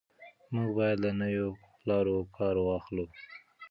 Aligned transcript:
موږ 0.53 0.69
باید 0.77 0.97
له 1.05 1.11
نویو 1.21 1.47
لارو 1.89 2.15
کار 2.37 2.55
واخلو. 2.61 3.05